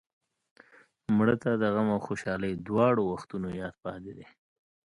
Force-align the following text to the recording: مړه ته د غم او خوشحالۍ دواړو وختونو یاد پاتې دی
مړه 1.17 1.35
ته 1.43 1.51
د 1.61 1.63
غم 1.73 1.87
او 1.95 1.99
خوشحالۍ 2.07 2.53
دواړو 2.67 3.01
وختونو 3.11 3.47
یاد 3.61 3.75
پاتې 3.83 4.11
دی 4.17 4.25